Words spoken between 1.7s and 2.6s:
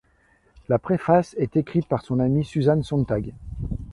par son amie